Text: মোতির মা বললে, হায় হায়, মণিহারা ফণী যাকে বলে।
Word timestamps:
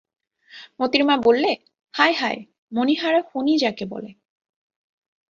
মোতির 0.79 1.03
মা 1.05 1.15
বললে, 1.17 1.51
হায় 1.93 2.13
হায়, 2.13 2.39
মণিহারা 2.71 3.21
ফণী 3.23 3.53
যাকে 3.57 3.83
বলে। 3.85 4.09